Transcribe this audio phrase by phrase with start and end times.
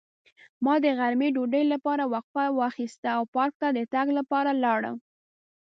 [0.65, 4.97] ما د غرمې ډوډۍ لپاره وقفه واخیسته او پارک ته د تګ لپاره لاړم.